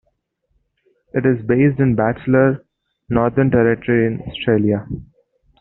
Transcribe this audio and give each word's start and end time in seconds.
It 1.13 1.27
is 1.27 1.45
based 1.45 1.79
in 1.79 1.93
Batchelor, 1.93 2.65
Northern 3.07 3.51
Territory 3.51 4.07
in 4.07 4.19
Australia. 4.27 4.87